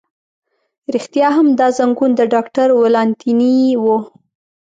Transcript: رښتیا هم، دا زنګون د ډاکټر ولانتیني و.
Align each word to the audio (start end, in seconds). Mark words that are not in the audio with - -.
رښتیا 0.93 1.27
هم، 1.37 1.47
دا 1.59 1.67
زنګون 1.77 2.11
د 2.15 2.21
ډاکټر 2.33 2.67
ولانتیني 2.81 3.57
و. 3.83 3.85